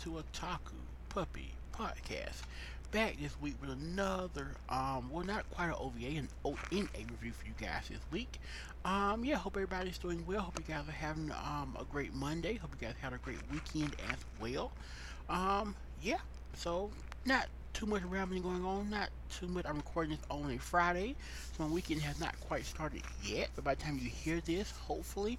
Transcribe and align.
to 0.00 0.10
Otaku 0.10 0.74
Puppy 1.08 1.52
Podcast. 1.72 2.42
Back 2.92 3.16
this 3.20 3.38
week 3.40 3.54
with 3.60 3.70
another, 3.70 4.48
um, 4.68 5.10
well, 5.10 5.24
not 5.24 5.48
quite 5.50 5.66
an 5.66 5.74
OVA, 5.78 6.06
an 6.06 6.28
ONA 6.44 6.56
review 6.72 7.32
for 7.32 7.46
you 7.46 7.52
guys 7.60 7.88
this 7.88 7.98
week. 8.12 8.38
Um, 8.84 9.24
yeah, 9.24 9.36
hope 9.36 9.56
everybody's 9.56 9.98
doing 9.98 10.24
well. 10.26 10.40
Hope 10.42 10.58
you 10.58 10.72
guys 10.72 10.88
are 10.88 10.92
having 10.92 11.30
um 11.32 11.76
a 11.80 11.84
great 11.84 12.14
Monday. 12.14 12.54
Hope 12.54 12.70
you 12.80 12.86
guys 12.86 12.94
had 13.00 13.12
a 13.12 13.18
great 13.18 13.38
weekend 13.52 13.94
as 14.10 14.18
well. 14.40 14.70
Um, 15.28 15.74
yeah, 16.00 16.18
so 16.54 16.90
not 17.26 17.46
too 17.74 17.86
much 17.86 18.02
rambling 18.04 18.42
going 18.42 18.64
on, 18.64 18.88
not 18.90 19.10
too 19.30 19.48
much. 19.48 19.66
I'm 19.66 19.76
recording 19.76 20.16
this 20.16 20.24
on 20.30 20.50
a 20.50 20.58
Friday, 20.58 21.16
so 21.56 21.64
my 21.64 21.70
weekend 21.72 22.02
has 22.02 22.20
not 22.20 22.38
quite 22.40 22.64
started 22.64 23.02
yet. 23.24 23.50
But 23.54 23.64
by 23.64 23.74
the 23.74 23.82
time 23.82 23.98
you 24.00 24.08
hear 24.08 24.40
this, 24.40 24.70
hopefully, 24.70 25.38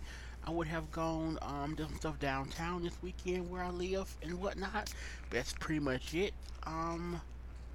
I 0.50 0.52
would 0.52 0.68
have 0.68 0.92
gone 0.92 1.38
um 1.44 1.76
done 1.76 1.96
stuff 2.00 2.20
downtown 2.20 2.82
this 2.82 2.98
weekend 3.04 3.52
where 3.52 3.62
I 3.62 3.70
live 3.70 4.12
and 4.24 4.42
whatnot. 4.42 4.92
But 5.30 5.38
that's 5.38 5.54
pretty 5.54 5.80
much 5.80 6.16
it. 6.16 6.34
Um, 6.64 7.22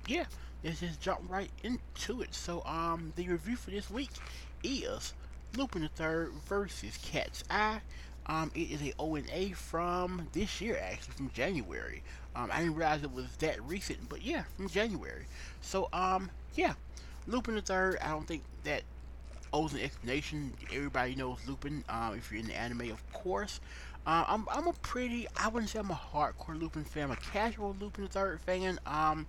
yeah, 0.08 0.24
let's 0.64 0.80
just 0.80 1.00
jump 1.00 1.20
right 1.28 1.50
into 1.62 2.22
it. 2.22 2.34
So 2.34 2.64
um, 2.66 3.12
the 3.14 3.28
review 3.28 3.54
for 3.54 3.70
this 3.70 3.88
week 3.88 4.10
is 4.64 5.14
Lupin 5.56 5.82
the 5.82 5.88
Third 5.88 6.32
versus 6.48 6.98
Cat's 7.00 7.44
Eye. 7.48 7.80
Um, 8.26 8.50
it 8.56 8.72
is 8.72 8.82
a 8.82 8.92
ONA 8.98 9.54
from 9.54 10.26
this 10.32 10.60
year, 10.60 10.76
actually, 10.82 11.14
from 11.14 11.30
January. 11.30 12.02
Um, 12.34 12.50
I 12.52 12.58
didn't 12.58 12.74
realize 12.74 13.04
it 13.04 13.12
was 13.12 13.26
that 13.38 13.62
recent, 13.62 14.08
but 14.08 14.22
yeah, 14.22 14.42
from 14.56 14.68
January. 14.68 15.26
So, 15.60 15.88
um, 15.92 16.28
yeah, 16.56 16.72
Lupin 17.28 17.54
the 17.54 17.62
Third. 17.62 17.98
I 18.02 18.08
don't 18.08 18.26
think 18.26 18.42
that 18.64 18.82
owes 19.54 19.72
an 19.72 19.80
explanation. 19.80 20.52
Everybody 20.74 21.14
knows 21.14 21.38
Lupin. 21.46 21.84
Um, 21.88 22.16
if 22.16 22.30
you're 22.30 22.40
in 22.40 22.48
the 22.48 22.56
anime, 22.56 22.90
of 22.90 23.12
course. 23.12 23.60
Uh, 24.06 24.24
I'm 24.28 24.46
I'm 24.50 24.66
a 24.66 24.74
pretty. 24.74 25.26
I 25.36 25.48
wouldn't 25.48 25.70
say 25.70 25.78
I'm 25.78 25.90
a 25.90 26.00
hardcore 26.12 26.60
Lupin 26.60 26.84
fan. 26.84 27.04
I'm 27.04 27.12
a 27.12 27.16
casual 27.16 27.74
Lupin 27.80 28.04
the 28.04 28.10
Third 28.10 28.40
fan. 28.40 28.78
Um, 28.84 29.26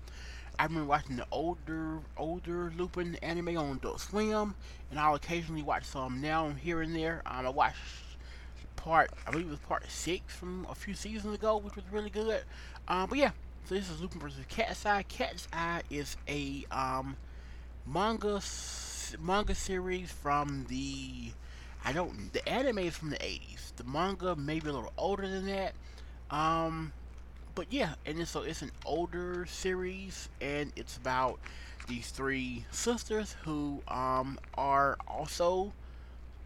I've 0.60 0.74
been 0.74 0.88
watching 0.88 1.16
the 1.16 1.28
older 1.32 2.00
older 2.18 2.74
Lupin 2.76 3.16
anime 3.22 3.58
on 3.58 3.78
Adult 3.78 4.02
Swim, 4.02 4.56
and 4.92 5.00
I'll 5.00 5.16
occasionally 5.16 5.64
watch 5.64 5.86
some 5.86 6.20
now 6.20 6.50
here 6.50 6.82
and 6.82 6.94
there. 6.94 7.22
Um, 7.26 7.46
I 7.46 7.50
watched 7.50 7.78
part, 8.76 9.10
I 9.26 9.32
believe 9.32 9.48
it 9.48 9.52
was 9.52 9.60
part 9.60 9.90
six 9.90 10.36
from 10.36 10.68
a 10.70 10.76
few 10.76 10.94
seasons 10.94 11.34
ago, 11.34 11.58
which 11.58 11.76
was 11.76 11.86
really 11.92 12.10
good. 12.10 12.44
Um, 12.88 13.10
but 13.10 13.18
yeah, 13.18 13.32
so 13.66 13.76
this 13.76 13.90
is 13.90 14.00
Lupin 14.00 14.20
versus 14.20 14.46
Cat's 14.48 14.86
Eye. 14.86 15.04
Cat's 15.04 15.48
Eye 15.52 15.82
is 15.90 16.18
a 16.28 16.66
um, 16.70 17.18
manga 17.86 18.40
manga 19.20 19.56
series 19.56 20.12
from 20.12 20.66
the 20.70 21.32
I 21.84 21.92
don't 21.92 22.34
the 22.34 22.48
anime 22.48 22.80
is 22.80 22.98
from 22.98 23.10
the 23.12 23.18
80s. 23.18 23.76
The 23.76 23.84
manga 23.84 24.36
maybe 24.36 24.70
a 24.70 24.74
little 24.74 24.94
older 24.98 25.28
than 25.28 25.46
that. 25.48 25.74
Um, 26.32 26.94
but 27.56 27.72
yeah, 27.72 27.96
and 28.06 28.28
so 28.28 28.42
it's 28.42 28.62
an 28.62 28.72
older 28.86 29.46
series, 29.46 30.30
and 30.42 30.72
it's 30.76 30.98
about 30.98 31.40
these 31.88 32.10
three 32.10 32.66
sisters 32.72 33.36
who 33.44 33.82
um 33.88 34.40
are 34.56 34.98
also 35.08 35.74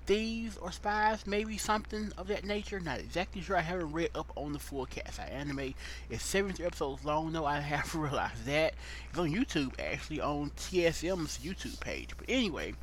thieves 0.09 0.57
or 0.57 0.71
spies, 0.71 1.27
maybe 1.27 1.55
something 1.55 2.11
of 2.17 2.27
that 2.27 2.43
nature. 2.43 2.79
Not 2.79 2.97
exactly 2.99 3.43
sure. 3.43 3.55
I 3.55 3.61
haven't 3.61 3.91
read 3.91 4.09
up 4.15 4.31
on 4.35 4.53
the 4.53 4.59
full 4.59 4.87
Cat's 4.87 5.19
anime. 5.19 5.75
It's 6.09 6.23
73 6.23 6.65
episodes 6.65 7.05
long, 7.05 7.31
though. 7.31 7.45
I 7.45 7.59
have 7.59 7.93
realized 7.95 8.45
that. 8.45 8.73
It's 9.07 9.19
on 9.19 9.31
YouTube, 9.31 9.73
actually, 9.79 10.19
on 10.19 10.49
TSM's 10.57 11.37
YouTube 11.37 11.79
page. 11.79 12.17
But 12.17 12.25
anyway, 12.27 12.73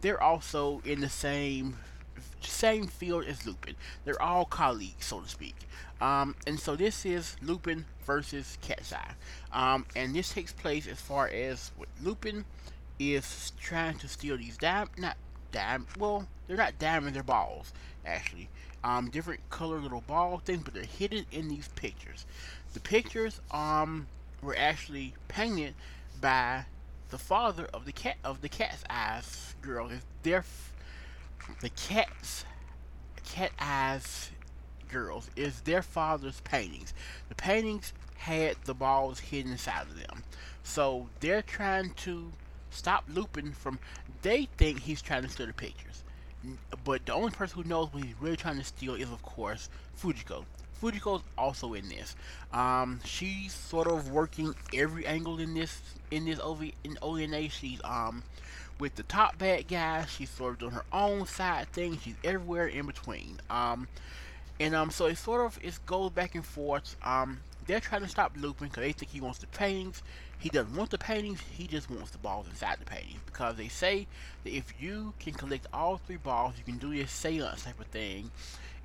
they're 0.00 0.22
also 0.22 0.80
in 0.84 1.00
the 1.00 1.08
same 1.08 1.76
same 2.40 2.86
field 2.86 3.24
as 3.24 3.44
Lupin. 3.44 3.74
They're 4.04 4.22
all 4.22 4.44
colleagues, 4.44 5.06
so 5.06 5.20
to 5.20 5.28
speak. 5.28 5.56
Um, 6.00 6.36
and 6.46 6.60
so 6.60 6.76
this 6.76 7.04
is 7.04 7.36
Lupin 7.42 7.84
versus 8.04 8.58
Cat's 8.62 8.92
Eye. 8.92 9.14
Um, 9.52 9.86
and 9.96 10.14
this 10.14 10.32
takes 10.32 10.52
place 10.52 10.86
as 10.86 11.00
far 11.00 11.26
as 11.26 11.72
what 11.76 11.88
Lupin 12.00 12.44
is 13.00 13.52
trying 13.60 13.98
to 13.98 14.08
steal 14.08 14.36
these 14.38 14.56
dime, 14.56 14.88
not 14.96 15.16
dime. 15.52 15.86
Well, 15.98 16.26
they're 16.46 16.56
not 16.56 16.78
diamonds; 16.78 17.14
they're 17.14 17.22
balls, 17.22 17.72
actually. 18.04 18.48
Um, 18.84 19.10
different 19.10 19.48
color 19.50 19.80
little 19.80 20.02
ball 20.02 20.38
things, 20.38 20.62
but 20.64 20.74
they're 20.74 20.84
hidden 20.84 21.26
in 21.32 21.48
these 21.48 21.68
pictures. 21.68 22.26
The 22.74 22.80
pictures 22.80 23.40
um 23.50 24.06
were 24.42 24.56
actually 24.56 25.14
painted 25.28 25.74
by 26.20 26.66
the 27.10 27.18
father 27.18 27.68
of 27.72 27.84
the 27.84 27.92
cat 27.92 28.16
of 28.24 28.42
the 28.42 28.48
cat's 28.48 28.84
eyes 28.90 29.54
girl. 29.62 29.88
Is 29.88 30.02
Their 30.22 30.44
the 31.60 31.70
cat's 31.70 32.44
cat 33.24 33.52
eyes 33.58 34.30
girls 34.88 35.30
is 35.36 35.62
their 35.62 35.82
father's 35.82 36.40
paintings. 36.40 36.94
The 37.28 37.34
paintings 37.34 37.92
had 38.16 38.56
the 38.64 38.74
balls 38.74 39.20
hidden 39.20 39.52
inside 39.52 39.82
of 39.82 39.98
them. 39.98 40.22
So 40.62 41.08
they're 41.20 41.42
trying 41.42 41.90
to 41.94 42.32
stop 42.70 43.04
Lupin 43.08 43.52
from. 43.52 43.78
They 44.26 44.48
think 44.56 44.80
he's 44.80 45.00
trying 45.00 45.22
to 45.22 45.28
steal 45.28 45.46
the 45.46 45.52
pictures, 45.52 46.02
but 46.84 47.06
the 47.06 47.14
only 47.14 47.30
person 47.30 47.62
who 47.62 47.68
knows 47.68 47.92
what 47.92 48.02
he's 48.02 48.20
really 48.20 48.36
trying 48.36 48.58
to 48.58 48.64
steal 48.64 48.96
is, 48.96 49.08
of 49.12 49.22
course, 49.22 49.70
Fujiko. 50.02 50.44
Fujiko's 50.82 51.22
also 51.38 51.74
in 51.74 51.88
this. 51.88 52.16
Um, 52.52 52.98
she's 53.04 53.54
sort 53.54 53.86
of 53.86 54.10
working 54.10 54.52
every 54.74 55.06
angle 55.06 55.38
in 55.38 55.54
this 55.54 55.80
in 56.10 56.24
this 56.24 56.40
OV 56.40 56.72
in 56.82 56.98
ONA. 57.02 57.50
She's 57.50 57.80
um 57.84 58.24
with 58.80 58.96
the 58.96 59.04
top 59.04 59.38
bad 59.38 59.68
guy. 59.68 60.06
She's 60.06 60.30
sort 60.30 60.54
of 60.54 60.58
doing 60.58 60.72
her 60.72 60.84
own 60.92 61.26
side 61.26 61.70
thing. 61.70 61.96
She's 62.02 62.16
everywhere 62.24 62.66
in 62.66 62.86
between. 62.86 63.38
Um, 63.48 63.86
and 64.58 64.74
um, 64.74 64.90
so 64.90 65.06
it 65.06 65.18
sort 65.18 65.46
of 65.46 65.56
it 65.62 65.78
goes 65.86 66.10
back 66.10 66.34
and 66.34 66.44
forth. 66.44 66.96
Um, 67.04 67.38
they're 67.68 67.78
trying 67.78 68.02
to 68.02 68.08
stop 68.08 68.32
Lupin 68.36 68.66
because 68.66 68.82
they 68.82 68.90
think 68.90 69.12
he 69.12 69.20
wants 69.20 69.38
the 69.38 69.46
paintings. 69.46 70.02
He 70.38 70.48
doesn't 70.48 70.76
want 70.76 70.90
the 70.90 70.98
paintings. 70.98 71.40
He 71.50 71.66
just 71.66 71.90
wants 71.90 72.10
the 72.10 72.18
balls 72.18 72.46
inside 72.48 72.78
the 72.78 72.84
paintings 72.84 73.20
because 73.26 73.56
they 73.56 73.68
say 73.68 74.06
that 74.44 74.52
if 74.54 74.74
you 74.80 75.14
can 75.18 75.32
collect 75.32 75.66
all 75.72 75.96
three 75.96 76.16
balls, 76.16 76.54
you 76.58 76.64
can 76.64 76.78
do 76.78 76.94
this 76.94 77.10
seance 77.10 77.64
type 77.64 77.80
of 77.80 77.86
thing, 77.86 78.30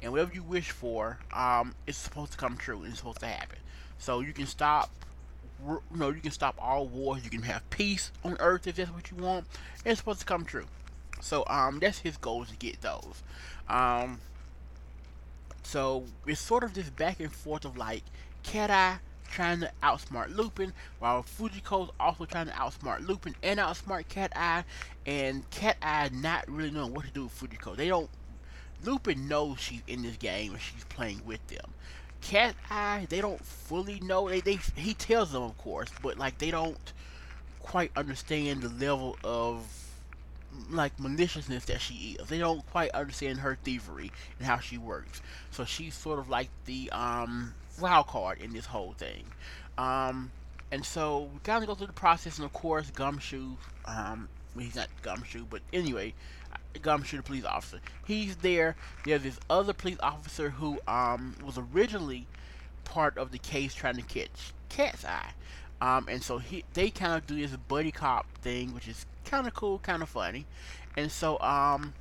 and 0.01 0.11
whatever 0.11 0.33
you 0.33 0.43
wish 0.43 0.71
for, 0.71 1.19
um, 1.33 1.75
it's 1.85 1.97
supposed 1.97 2.31
to 2.31 2.37
come 2.37 2.57
true 2.57 2.77
and 2.79 2.87
it's 2.87 2.99
supposed 2.99 3.19
to 3.19 3.27
happen. 3.27 3.59
So 3.99 4.21
you 4.21 4.33
can 4.33 4.47
stop 4.47 4.89
you 5.65 5.81
know, 5.95 6.09
you 6.09 6.21
can 6.21 6.31
stop 6.31 6.55
all 6.59 6.87
wars. 6.87 7.23
You 7.23 7.29
can 7.29 7.43
have 7.43 7.67
peace 7.69 8.11
on 8.23 8.37
Earth 8.39 8.67
if 8.67 8.75
that's 8.75 8.91
what 8.91 9.11
you 9.11 9.17
want. 9.17 9.45
It's 9.85 9.99
supposed 9.99 10.21
to 10.21 10.25
come 10.25 10.45
true. 10.45 10.65
So 11.19 11.45
um, 11.47 11.79
that's 11.79 11.99
his 11.99 12.17
goal 12.17 12.45
to 12.45 12.55
get 12.55 12.81
those. 12.81 13.21
Um, 13.69 14.19
so 15.63 16.05
it's 16.25 16.41
sort 16.41 16.63
of 16.63 16.73
this 16.73 16.89
back 16.89 17.19
and 17.19 17.31
forth 17.31 17.65
of 17.65 17.77
like 17.77 18.03
Cat 18.43 18.71
Eye 18.71 18.99
trying 19.31 19.61
to 19.61 19.71
outsmart 19.81 20.35
Lupin, 20.35 20.73
while 20.99 21.23
Fujiko's 21.23 21.91
also 21.99 22.25
trying 22.25 22.47
to 22.47 22.53
outsmart 22.53 23.07
Lupin 23.07 23.35
and 23.41 23.59
outsmart 23.59 24.07
Cat 24.07 24.31
Eye, 24.35 24.63
and 25.05 25.49
Cat 25.49 25.77
Eye 25.81 26.09
not 26.13 26.49
really 26.49 26.71
knowing 26.71 26.93
what 26.93 27.05
to 27.05 27.11
do 27.11 27.23
with 27.23 27.39
Fujiko. 27.39 27.75
They 27.75 27.87
don't. 27.87 28.09
Lupin 28.83 29.27
knows 29.27 29.59
she's 29.59 29.83
in 29.87 30.01
this 30.01 30.17
game 30.17 30.53
and 30.53 30.61
she's 30.61 30.83
playing 30.85 31.21
with 31.25 31.45
them. 31.47 31.71
Cat 32.21 32.55
Eye, 32.69 33.07
they 33.09 33.21
don't 33.21 33.43
fully 33.43 33.99
know. 33.99 34.29
They, 34.29 34.41
they 34.41 34.59
he 34.75 34.93
tells 34.93 35.31
them, 35.31 35.43
of 35.43 35.57
course, 35.57 35.89
but 36.01 36.17
like 36.17 36.37
they 36.37 36.51
don't 36.51 36.93
quite 37.59 37.91
understand 37.95 38.61
the 38.61 38.69
level 38.85 39.17
of 39.23 39.65
like 40.69 40.99
maliciousness 40.99 41.65
that 41.65 41.81
she 41.81 42.17
is. 42.19 42.27
They 42.27 42.39
don't 42.39 42.65
quite 42.71 42.91
understand 42.91 43.39
her 43.39 43.57
thievery 43.63 44.11
and 44.37 44.47
how 44.47 44.59
she 44.59 44.77
works. 44.77 45.21
So 45.51 45.65
she's 45.65 45.95
sort 45.95 46.19
of 46.19 46.29
like 46.29 46.49
the 46.65 46.89
um, 46.91 47.53
wild 47.79 48.07
card 48.07 48.41
in 48.41 48.53
this 48.53 48.65
whole 48.65 48.93
thing. 48.93 49.25
Um, 49.77 50.31
and 50.71 50.85
so 50.85 51.29
we 51.33 51.39
kind 51.43 51.63
of 51.63 51.67
go 51.67 51.75
through 51.75 51.87
the 51.87 51.93
process, 51.93 52.37
and 52.37 52.45
of 52.45 52.53
course, 52.53 52.91
Gumshoe, 52.91 53.55
um, 53.85 54.29
he's 54.57 54.75
not 54.75 54.87
Gumshoe, 55.01 55.45
but 55.49 55.61
anyway, 55.73 56.13
Gumshoe, 56.81 57.17
the 57.17 57.23
police 57.23 57.45
officer. 57.45 57.79
He's 58.05 58.37
there. 58.37 58.75
There's 59.05 59.23
this 59.23 59.39
other 59.49 59.73
police 59.73 59.97
officer 60.01 60.49
who 60.49 60.79
um, 60.87 61.35
was 61.43 61.57
originally 61.57 62.27
part 62.85 63.17
of 63.17 63.31
the 63.31 63.37
case 63.37 63.73
trying 63.73 63.95
to 63.95 64.01
catch 64.01 64.53
Cat's 64.69 65.05
Eye. 65.05 65.31
Um, 65.81 66.07
and 66.09 66.23
so 66.23 66.37
he, 66.37 66.63
they 66.73 66.89
kind 66.89 67.13
of 67.13 67.25
do 67.25 67.35
this 67.35 67.55
buddy 67.55 67.91
cop 67.91 68.25
thing, 68.37 68.73
which 68.73 68.87
is 68.87 69.05
kind 69.25 69.47
of 69.47 69.53
cool, 69.53 69.79
kind 69.79 70.03
of 70.03 70.09
funny. 70.09 70.45
And 70.95 71.11
so 71.11 71.39
um, 71.39 71.93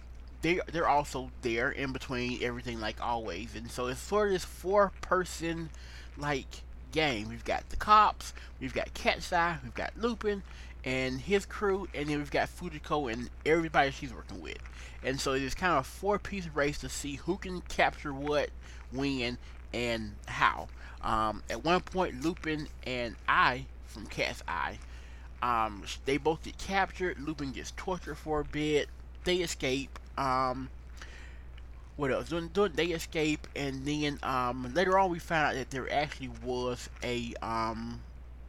they 0.42 0.60
they're 0.72 0.88
also 0.88 1.30
there 1.42 1.70
in 1.70 1.92
between 1.92 2.42
everything, 2.42 2.80
like 2.80 3.00
always. 3.00 3.54
And 3.54 3.70
so 3.70 3.86
it's 3.86 4.00
sort 4.00 4.28
of 4.28 4.34
this 4.34 4.44
four 4.44 4.92
person 5.00 5.70
like 6.16 6.62
game. 6.92 7.28
We've 7.28 7.44
got 7.44 7.68
the 7.70 7.76
cops, 7.76 8.32
we've 8.60 8.74
got 8.74 8.92
Cat's 8.94 9.32
Eye, 9.32 9.58
we've 9.62 9.74
got 9.74 9.92
Lupin, 9.96 10.42
and 10.84 11.20
his 11.20 11.46
crew, 11.46 11.88
and 11.94 12.08
then 12.08 12.18
we've 12.18 12.30
got 12.30 12.48
Fujiko 12.48 13.12
and 13.12 13.30
everybody 13.44 13.90
she's 13.90 14.12
working 14.12 14.40
with. 14.40 14.58
And 15.02 15.20
so 15.20 15.32
it's 15.32 15.54
kind 15.54 15.72
of 15.72 15.78
a 15.80 15.84
four-piece 15.84 16.48
race 16.54 16.78
to 16.78 16.88
see 16.88 17.16
who 17.16 17.36
can 17.36 17.62
capture 17.62 18.12
what, 18.12 18.50
when, 18.92 19.38
and 19.72 20.14
how. 20.26 20.68
Um, 21.02 21.42
at 21.48 21.64
one 21.64 21.80
point, 21.80 22.22
Lupin 22.22 22.68
and 22.86 23.16
Ai 23.28 23.66
from 23.86 24.06
Cat's 24.06 24.42
Eye, 24.46 24.78
um, 25.42 25.82
they 26.04 26.18
both 26.18 26.42
get 26.42 26.58
captured. 26.58 27.18
Lupin 27.18 27.52
gets 27.52 27.72
tortured 27.76 28.16
for 28.16 28.40
a 28.40 28.44
bit. 28.44 28.88
They 29.24 29.36
escape. 29.36 29.98
Um, 30.20 30.68
what 31.96 32.12
else? 32.12 32.32
They 32.74 32.86
escape, 32.86 33.46
and 33.56 33.84
then 33.86 34.18
um, 34.22 34.70
later 34.74 34.98
on 34.98 35.10
we 35.10 35.18
found 35.18 35.48
out 35.48 35.54
that 35.54 35.70
there 35.70 35.90
actually 35.92 36.30
was 36.44 36.88
a 37.02 37.34
um, 37.42 38.00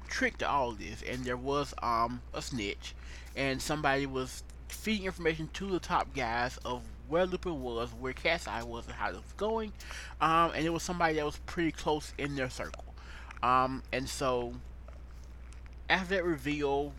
trick 0.10 0.38
to 0.40 0.50
all 0.50 0.74
this, 0.74 1.02
and 1.10 1.24
there 1.24 1.38
was 1.38 1.74
um, 1.82 2.22
a 2.34 2.42
snitch, 2.42 2.94
and 3.36 3.62
somebody 3.62 4.06
was 4.06 4.44
feeding 4.68 5.06
information 5.06 5.50
to 5.54 5.70
the 5.70 5.80
top 5.80 6.14
guys 6.14 6.58
of 6.66 6.82
where 7.08 7.26
Lupin 7.26 7.62
was, 7.62 7.90
where 8.00 8.14
Cat's 8.14 8.48
Eye 8.48 8.64
was, 8.64 8.86
and 8.86 8.96
how 8.96 9.10
it 9.10 9.16
was 9.16 9.34
going, 9.38 9.72
um, 10.20 10.52
and 10.54 10.66
it 10.66 10.72
was 10.72 10.84
somebody 10.84 11.16
that 11.16 11.26
was 11.26 11.38
pretty 11.46 11.72
close 11.72 12.14
in 12.18 12.36
their 12.36 12.50
circle, 12.50 12.86
um, 13.44 13.82
and 13.94 14.08
so 14.08 14.54
after 15.90 16.16
that 16.16 16.24
reveal, 16.26 16.94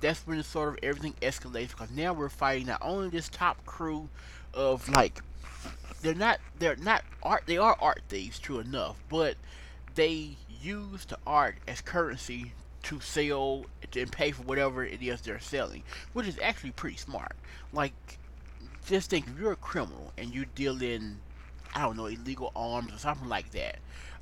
that's 0.00 0.26
when 0.26 0.42
sort 0.42 0.68
of 0.68 0.78
everything 0.82 1.14
escalates 1.22 1.70
because 1.70 1.90
now 1.90 2.12
we're 2.12 2.28
fighting 2.28 2.66
not 2.66 2.80
only 2.82 3.08
this 3.08 3.28
top 3.28 3.64
crew 3.64 4.08
of 4.52 4.88
like 4.88 5.20
they're 6.02 6.14
not 6.14 6.38
they're 6.58 6.76
not 6.76 7.02
art 7.22 7.44
they 7.46 7.56
are 7.56 7.76
art 7.80 8.02
thieves 8.08 8.38
true 8.38 8.58
enough 8.58 8.96
but 9.08 9.36
they 9.94 10.36
use 10.62 11.04
the 11.06 11.18
art 11.26 11.56
as 11.66 11.80
currency 11.80 12.52
to 12.82 13.00
sell 13.00 13.64
and 13.96 14.12
pay 14.12 14.30
for 14.30 14.42
whatever 14.42 14.84
it 14.84 15.00
is 15.02 15.20
they're 15.22 15.40
selling 15.40 15.82
which 16.12 16.26
is 16.26 16.38
actually 16.42 16.70
pretty 16.70 16.96
smart. 16.96 17.32
Like 17.72 17.94
just 18.86 19.10
think 19.10 19.26
if 19.26 19.38
you're 19.38 19.52
a 19.52 19.56
criminal 19.56 20.12
and 20.18 20.34
you 20.34 20.44
deal 20.54 20.82
in 20.82 21.18
i 21.74 21.82
don't 21.82 21.96
know 21.96 22.06
illegal 22.06 22.52
arms 22.54 22.92
or 22.92 22.98
something 22.98 23.28
like 23.28 23.50
that 23.52 23.78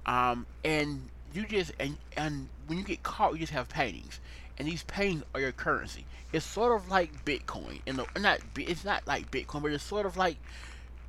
um, 0.06 0.46
and 0.64 1.08
you 1.32 1.46
just 1.46 1.72
and 1.80 1.96
and 2.16 2.48
when 2.66 2.78
you 2.78 2.84
get 2.84 3.02
caught 3.02 3.32
you 3.32 3.38
just 3.38 3.52
have 3.52 3.68
paintings 3.68 4.20
and 4.58 4.68
these 4.68 4.82
paintings 4.84 5.24
are 5.34 5.40
your 5.40 5.52
currency 5.52 6.04
it's 6.32 6.46
sort 6.46 6.74
of 6.74 6.88
like 6.90 7.24
bitcoin 7.24 7.80
and 7.86 8.00
not 8.20 8.38
it's 8.56 8.84
not 8.84 9.06
like 9.06 9.30
bitcoin 9.30 9.62
but 9.62 9.72
it's 9.72 9.84
sort 9.84 10.06
of 10.06 10.16
like 10.16 10.36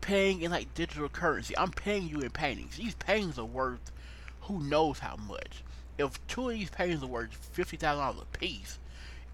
paying 0.04 0.42
in 0.42 0.52
like 0.52 0.74
digital 0.74 1.08
currency. 1.08 1.58
I'm 1.58 1.72
paying 1.72 2.10
you 2.10 2.20
in 2.20 2.30
paintings. 2.30 2.76
These 2.76 2.96
paintings 2.96 3.40
are 3.40 3.46
worth 3.46 3.92
who 4.42 4.60
knows 4.60 5.00
how 5.00 5.16
much. 5.16 5.64
If 5.98 6.26
two 6.28 6.50
of 6.50 6.56
these 6.56 6.70
paintings 6.70 7.02
are 7.02 7.08
worth 7.08 7.34
fifty 7.54 7.78
thousand 7.78 8.04
dollars 8.04 8.26
a 8.34 8.38
piece, 8.38 8.80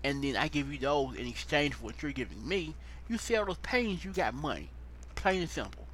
and 0.04 0.24
then 0.24 0.38
I 0.38 0.48
give 0.48 0.72
you 0.72 0.78
those 0.78 1.16
in 1.16 1.28
exchange 1.28 1.74
for 1.74 1.86
what 1.86 2.02
you're 2.02 2.12
giving 2.12 2.48
me, 2.48 2.76
you 3.08 3.18
sell 3.18 3.46
those 3.46 3.58
paintings, 3.58 4.06
you 4.06 4.12
got 4.12 4.36
money. 4.36 4.70
Plain 5.16 5.42
and 5.42 5.50
simple. 5.50 5.88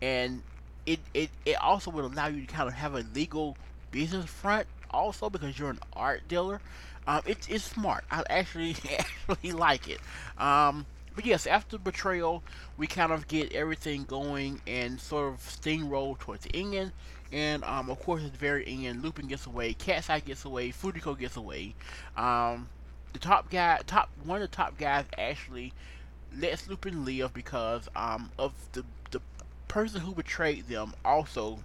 And 0.00 0.42
it, 0.86 0.98
it, 1.14 1.30
it 1.44 1.60
also 1.60 1.90
would 1.90 2.04
allow 2.04 2.26
you 2.26 2.40
to 2.40 2.46
kind 2.46 2.68
of 2.68 2.74
have 2.74 2.94
a 2.94 3.04
legal 3.14 3.56
business 3.90 4.24
front 4.24 4.66
also 4.92 5.30
because 5.30 5.58
you're 5.58 5.70
an 5.70 5.80
art 5.92 6.22
dealer. 6.28 6.60
Um, 7.06 7.22
it's 7.26 7.48
it's 7.48 7.64
smart. 7.64 8.04
I 8.10 8.22
actually 8.30 8.76
actually 8.98 9.52
like 9.52 9.88
it. 9.88 10.00
Um, 10.38 10.86
but 11.14 11.26
yes, 11.26 11.46
after 11.46 11.78
betrayal, 11.78 12.42
we 12.76 12.86
kind 12.86 13.12
of 13.12 13.28
get 13.28 13.52
everything 13.52 14.04
going 14.04 14.60
and 14.66 14.98
sort 15.00 15.32
of 15.32 15.40
steamroll 15.40 16.18
towards 16.18 16.44
the 16.44 16.56
end. 16.56 16.92
And 17.32 17.64
um, 17.64 17.90
of 17.90 18.00
course, 18.00 18.22
the 18.22 18.28
very 18.30 18.64
end, 18.86 19.02
Lupin 19.02 19.26
gets 19.26 19.46
away, 19.46 19.72
Cat's 19.74 20.10
Eye 20.10 20.20
gets 20.20 20.44
away, 20.44 20.70
Fujiko 20.70 21.18
gets 21.18 21.36
away. 21.36 21.74
Um, 22.16 22.68
the 23.12 23.18
top 23.18 23.50
guy, 23.50 23.80
top 23.86 24.10
one 24.24 24.42
of 24.42 24.50
the 24.50 24.56
top 24.56 24.78
guys, 24.78 25.04
actually 25.18 25.72
lets 26.38 26.68
Lupin 26.68 27.04
live 27.04 27.32
because 27.34 27.88
um, 27.96 28.30
of 28.38 28.52
the 28.72 28.84
the 29.10 29.20
person 29.68 30.00
who 30.00 30.12
betrayed 30.14 30.68
them 30.68 30.94
also 31.04 31.58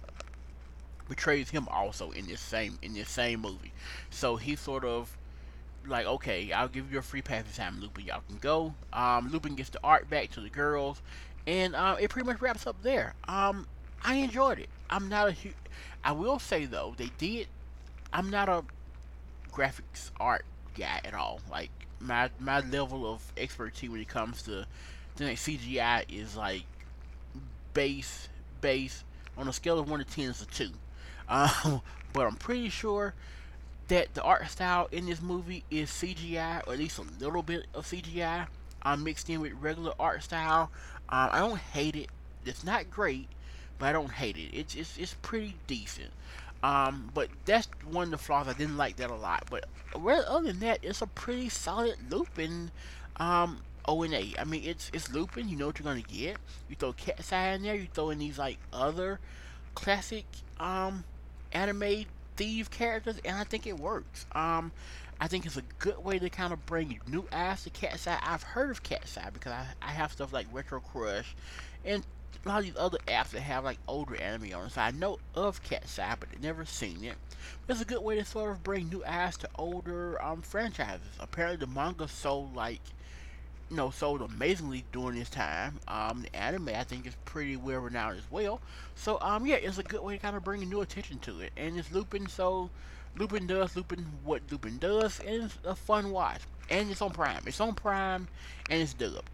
betrays 1.08 1.50
him 1.50 1.66
also 1.68 2.10
in 2.10 2.26
this 2.26 2.40
same 2.40 2.78
in 2.82 2.94
this 2.94 3.08
same 3.08 3.40
movie. 3.40 3.72
So 4.10 4.36
he 4.36 4.56
sort 4.56 4.84
of 4.84 5.16
like, 5.86 6.06
okay, 6.06 6.52
I'll 6.52 6.68
give 6.68 6.92
you 6.92 6.98
a 6.98 7.02
free 7.02 7.22
pass 7.22 7.44
this 7.44 7.56
time, 7.56 7.80
Lupin. 7.80 8.04
Y'all 8.04 8.22
can 8.28 8.38
go. 8.38 8.74
Um, 8.92 9.30
Lupin 9.30 9.54
gets 9.54 9.70
the 9.70 9.80
art 9.82 10.10
back 10.10 10.30
to 10.32 10.40
the 10.40 10.50
girls, 10.50 11.00
and 11.46 11.74
uh, 11.74 11.96
it 11.98 12.10
pretty 12.10 12.26
much 12.26 12.40
wraps 12.40 12.66
up 12.66 12.82
there. 12.82 13.14
Um, 13.26 13.66
I 14.02 14.16
enjoyed 14.16 14.58
it. 14.58 14.68
I'm 14.90 15.08
not 15.08 15.30
a. 15.30 15.36
I 16.04 16.12
will 16.12 16.38
say 16.38 16.66
though, 16.66 16.94
they 16.96 17.10
did. 17.18 17.48
I'm 18.12 18.30
not 18.30 18.48
a 18.48 18.64
graphics 19.52 20.10
art 20.20 20.44
guy 20.76 21.00
at 21.04 21.14
all. 21.14 21.40
Like 21.50 21.70
my 22.00 22.30
my 22.38 22.60
level 22.60 23.10
of 23.10 23.22
expertise 23.36 23.90
when 23.90 24.00
it 24.00 24.08
comes 24.08 24.42
to 24.42 24.66
the 25.16 25.24
CGI 25.24 26.04
is 26.08 26.36
like 26.36 26.62
base 27.74 28.28
base 28.60 29.04
on 29.36 29.48
a 29.48 29.52
scale 29.52 29.78
of 29.78 29.90
one 29.90 29.98
to 29.98 30.04
ten 30.04 30.30
is 30.30 30.42
a 30.42 30.46
two. 30.46 30.70
Um, 31.28 31.82
but 32.12 32.26
I'm 32.26 32.36
pretty 32.36 32.68
sure 32.68 33.14
that 33.88 34.14
the 34.14 34.22
art 34.22 34.48
style 34.50 34.88
in 34.92 35.06
this 35.06 35.20
movie 35.20 35.64
is 35.70 35.90
CGI, 35.90 36.66
or 36.66 36.74
at 36.74 36.78
least 36.78 36.98
a 36.98 37.04
little 37.20 37.42
bit 37.42 37.66
of 37.74 37.86
CGI, 37.86 38.46
um, 38.82 39.04
mixed 39.04 39.28
in 39.30 39.40
with 39.40 39.52
regular 39.54 39.92
art 39.98 40.22
style. 40.22 40.70
Um, 41.08 41.30
I 41.32 41.38
don't 41.38 41.58
hate 41.58 41.96
it. 41.96 42.08
It's 42.44 42.64
not 42.64 42.90
great, 42.90 43.28
but 43.78 43.86
I 43.86 43.92
don't 43.92 44.12
hate 44.12 44.36
it. 44.36 44.50
It's 44.52 44.74
it's, 44.74 44.96
it's 44.98 45.14
pretty 45.22 45.54
decent. 45.66 46.10
Um, 46.62 47.10
but 47.14 47.28
that's 47.44 47.68
one 47.90 48.04
of 48.04 48.10
the 48.10 48.18
flaws. 48.18 48.48
I 48.48 48.52
didn't 48.52 48.76
like 48.76 48.96
that 48.96 49.10
a 49.10 49.14
lot. 49.14 49.44
But 49.50 49.66
other 49.94 50.46
than 50.48 50.60
that, 50.60 50.80
it's 50.82 51.02
a 51.02 51.06
pretty 51.06 51.48
solid 51.48 51.96
Lupin 52.10 52.70
um, 53.16 53.60
O 53.86 54.02
and 54.02 54.14
A. 54.14 54.34
I 54.38 54.44
mean, 54.44 54.62
it's 54.64 54.90
it's 54.92 55.10
Lupin. 55.12 55.48
You 55.48 55.56
know 55.56 55.66
what 55.66 55.78
you're 55.78 55.84
gonna 55.84 56.02
get. 56.02 56.36
You 56.68 56.76
throw 56.76 56.92
Cat's 56.92 57.32
Eye 57.32 57.50
in 57.50 57.62
there. 57.62 57.74
You 57.74 57.88
throw 57.92 58.10
in 58.10 58.18
these 58.18 58.38
like 58.38 58.58
other 58.72 59.20
classic 59.74 60.24
um, 60.58 61.04
anime 61.52 62.06
thief 62.36 62.70
characters, 62.70 63.20
and 63.24 63.36
I 63.36 63.44
think 63.44 63.66
it 63.66 63.78
works. 63.78 64.26
Um, 64.32 64.72
I 65.20 65.26
think 65.26 65.46
it's 65.46 65.56
a 65.56 65.62
good 65.78 65.98
way 66.04 66.18
to 66.18 66.30
kind 66.30 66.52
of 66.52 66.64
bring 66.66 67.00
new 67.08 67.26
eyes 67.32 67.64
to 67.64 67.70
Cat's 67.70 68.06
Eye. 68.06 68.18
I've 68.22 68.44
heard 68.44 68.70
of 68.70 68.82
Cat's 68.82 69.16
Eye 69.18 69.30
because 69.32 69.52
I, 69.52 69.66
I 69.82 69.90
have 69.90 70.12
stuff 70.12 70.32
like 70.32 70.52
RetroCrush 70.52 71.26
and 71.84 72.06
a 72.44 72.48
lot 72.48 72.58
of 72.60 72.64
these 72.64 72.76
other 72.76 72.98
apps 73.08 73.30
that 73.30 73.40
have 73.40 73.64
like 73.64 73.78
older 73.88 74.14
anime 74.20 74.54
on 74.54 74.66
it. 74.66 74.72
So 74.72 74.80
I 74.80 74.92
know 74.92 75.18
of 75.34 75.62
Cat's 75.62 75.98
Eye, 75.98 76.14
but 76.18 76.40
never 76.40 76.64
seen 76.64 77.02
it. 77.02 77.16
But 77.66 77.74
it's 77.74 77.82
a 77.82 77.86
good 77.86 78.02
way 78.02 78.16
to 78.16 78.24
sort 78.24 78.52
of 78.52 78.62
bring 78.62 78.88
new 78.88 79.04
eyes 79.04 79.36
to 79.38 79.48
older 79.56 80.22
um, 80.22 80.42
franchises. 80.42 81.06
Apparently, 81.18 81.56
the 81.56 81.72
manga 81.72 82.06
sold 82.06 82.54
like 82.54 82.80
you 83.70 83.76
know, 83.76 83.90
sold 83.90 84.22
amazingly 84.22 84.84
during 84.92 85.18
this 85.18 85.30
time. 85.30 85.78
Um, 85.88 86.22
the 86.22 86.34
anime 86.36 86.68
I 86.68 86.84
think 86.84 87.06
is 87.06 87.14
pretty 87.24 87.56
well 87.56 87.80
renowned 87.80 88.18
as 88.18 88.30
well. 88.30 88.60
So 88.94 89.18
um, 89.20 89.46
yeah, 89.46 89.56
it's 89.56 89.78
a 89.78 89.82
good 89.82 90.02
way 90.02 90.16
to 90.16 90.22
kind 90.22 90.36
of 90.36 90.44
bring 90.44 90.66
new 90.68 90.80
attention 90.80 91.18
to 91.20 91.40
it. 91.40 91.52
And 91.56 91.78
it's 91.78 91.92
Lupin, 91.92 92.26
so 92.28 92.70
Lupin 93.16 93.46
does 93.46 93.76
Lupin 93.76 94.06
what 94.24 94.42
Lupin 94.50 94.78
does, 94.78 95.20
and 95.20 95.44
it's 95.44 95.58
a 95.64 95.74
fun 95.74 96.10
watch. 96.10 96.40
And 96.70 96.90
it's 96.90 97.00
on 97.02 97.10
Prime. 97.10 97.42
It's 97.46 97.60
on 97.60 97.74
Prime, 97.74 98.28
and 98.70 98.82
it's 98.82 98.92
dubbed. 98.94 99.28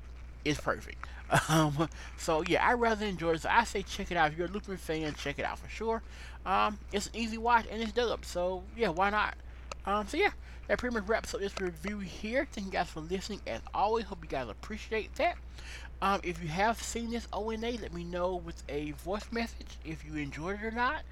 It's 0.44 0.60
perfect. 0.60 1.06
Um, 1.48 1.88
so 2.18 2.42
yeah, 2.46 2.64
I 2.64 2.74
rather 2.74 3.06
enjoy 3.06 3.32
it. 3.32 3.40
So 3.40 3.48
I 3.50 3.64
say 3.64 3.82
check 3.82 4.10
it 4.10 4.16
out. 4.16 4.30
If 4.30 4.38
you're 4.38 4.46
a 4.46 4.50
Lupin 4.50 4.76
fan, 4.76 5.14
check 5.14 5.38
it 5.38 5.44
out 5.44 5.58
for 5.58 5.68
sure. 5.68 6.02
Um, 6.44 6.78
it's 6.92 7.06
an 7.06 7.16
easy 7.16 7.38
watch 7.38 7.64
and 7.70 7.82
it's 7.82 7.92
dubbed. 7.92 8.26
So 8.26 8.62
yeah, 8.76 8.90
why 8.90 9.10
not? 9.10 9.34
Um, 9.86 10.06
so 10.08 10.16
yeah, 10.16 10.30
that 10.68 10.78
pretty 10.78 10.94
much 10.94 11.06
wraps 11.08 11.34
up 11.34 11.40
this 11.40 11.60
review 11.60 11.98
here. 11.98 12.46
Thank 12.50 12.66
you 12.66 12.72
guys 12.72 12.88
for 12.88 13.00
listening. 13.00 13.40
As 13.46 13.60
always, 13.74 14.06
hope 14.06 14.18
you 14.22 14.28
guys 14.28 14.48
appreciate 14.48 15.14
that. 15.16 15.36
Um, 16.00 16.20
if 16.22 16.42
you 16.42 16.48
have 16.48 16.80
seen 16.82 17.10
this 17.10 17.28
ONA, 17.32 17.72
let 17.80 17.92
me 17.92 18.04
know 18.04 18.36
with 18.36 18.62
a 18.68 18.92
voice 18.92 19.26
message 19.30 19.78
if 19.84 20.04
you 20.04 20.16
enjoyed 20.16 20.58
it 20.60 20.64
or 20.64 20.70
not. 20.70 21.02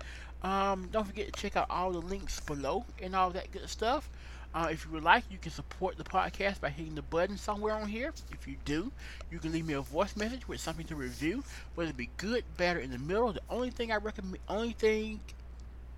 Um, 0.42 0.88
don't 0.90 1.06
forget 1.06 1.32
to 1.32 1.40
check 1.40 1.56
out 1.56 1.66
all 1.70 1.92
the 1.92 2.00
links 2.00 2.40
below 2.40 2.84
and 3.00 3.14
all 3.14 3.30
that 3.30 3.52
good 3.52 3.68
stuff. 3.68 4.08
Uh, 4.54 4.68
if 4.70 4.84
you 4.84 4.90
would 4.90 5.02
like, 5.02 5.24
you 5.30 5.38
can 5.38 5.50
support 5.50 5.96
the 5.96 6.04
podcast 6.04 6.60
by 6.60 6.68
hitting 6.68 6.94
the 6.94 7.02
button 7.02 7.38
somewhere 7.38 7.74
on 7.74 7.88
here. 7.88 8.12
If 8.32 8.46
you 8.46 8.56
do, 8.66 8.92
you 9.30 9.38
can 9.38 9.52
leave 9.52 9.66
me 9.66 9.74
a 9.74 9.80
voice 9.80 10.14
message 10.14 10.46
with 10.46 10.60
something 10.60 10.84
to 10.86 10.94
review, 10.94 11.42
whether 11.74 11.90
it 11.90 11.96
be 11.96 12.10
good, 12.18 12.44
bad, 12.58 12.76
or 12.76 12.80
in 12.80 12.90
the 12.90 12.98
middle. 12.98 13.32
The 13.32 13.40
only 13.48 13.70
thing 13.70 13.92
I 13.92 13.96
recommend, 13.96 14.38
only 14.48 14.72
thing, 14.72 15.20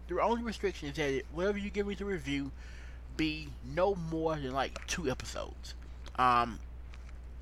the 0.08 0.20
only 0.20 0.42
restriction 0.42 0.88
is 0.88 0.96
that 0.96 1.22
whatever 1.32 1.58
you 1.58 1.70
give 1.70 1.86
me 1.86 1.94
to 1.96 2.04
review, 2.04 2.50
be 3.16 3.48
no 3.74 3.94
more 3.94 4.36
than 4.36 4.52
like 4.52 4.84
two 4.86 5.10
episodes. 5.10 5.74
Um, 6.16 6.58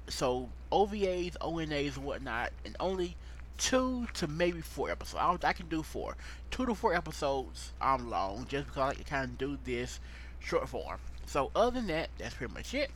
so 0.09 0.49
OVAs, 0.71 1.37
ONAs, 1.41 1.97
whatnot, 1.97 2.53
and 2.65 2.77
only 2.81 3.17
two 3.59 4.07
to 4.15 4.27
maybe 4.27 4.61
four 4.61 4.91
episodes. 4.91 5.39
I, 5.45 5.49
I 5.49 5.53
can 5.53 5.69
do 5.69 5.83
four, 5.83 6.17
two 6.51 6.67
to 6.67 6.75
four 6.75 6.95
episodes. 6.95 7.73
I'm 7.81 8.11
long 8.11 8.47
just 8.49 8.67
because 8.67 8.81
I 8.81 8.87
like 8.89 8.99
to 8.99 9.05
kind 9.05 9.25
of 9.25 9.39
do 9.39 9.59
this 9.65 10.01
short 10.41 10.69
form. 10.69 10.99
So 11.27 11.51
other 11.55 11.71
than 11.73 11.87
that, 11.89 12.11
that's 12.19 12.35
pretty 12.35 12.53
much 12.53 12.75
it. 12.75 12.91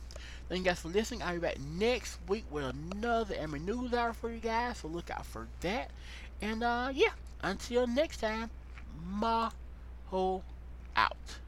Thank 0.49 0.59
you 0.59 0.65
guys 0.65 0.79
for 0.79 0.89
listening. 0.89 1.23
I'll 1.23 1.33
be 1.33 1.39
back 1.39 1.59
next 1.59 2.17
week 2.27 2.45
with 2.51 2.65
another 2.93 3.35
anime 3.35 3.65
news 3.65 3.93
hour 3.93 4.13
for 4.13 4.29
you 4.29 4.39
guys. 4.39 4.79
So 4.79 4.87
look 4.87 5.09
out 5.09 5.25
for 5.25 5.47
that. 5.61 5.91
And 6.41 6.63
uh, 6.63 6.89
yeah, 6.93 7.11
until 7.41 7.87
next 7.87 8.17
time, 8.17 8.49
Maho 8.97 10.41
out. 10.95 11.46